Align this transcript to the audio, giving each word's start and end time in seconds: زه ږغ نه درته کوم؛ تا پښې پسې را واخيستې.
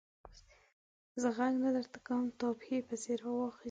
زه 1.21 1.29
ږغ 1.37 1.53
نه 1.63 1.69
درته 1.75 1.97
کوم؛ 2.05 2.23
تا 2.39 2.47
پښې 2.59 2.77
پسې 2.87 3.13
را 3.19 3.29
واخيستې. 3.33 3.59